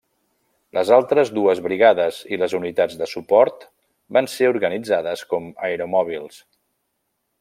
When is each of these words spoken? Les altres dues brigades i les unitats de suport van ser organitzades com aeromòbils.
Les 0.75 0.91
altres 0.95 1.31
dues 1.37 1.59
brigades 1.65 2.21
i 2.37 2.39
les 2.43 2.55
unitats 2.59 2.97
de 3.01 3.09
suport 3.11 3.67
van 4.19 4.31
ser 4.37 4.49
organitzades 4.55 5.25
com 5.35 5.53
aeromòbils. 5.69 6.41